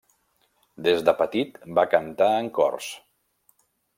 Des 0.87 1.03
de 1.09 1.13
petit 1.19 1.59
va 1.79 1.85
cantar 1.93 2.31
en 2.39 2.51
cors. 2.57 2.91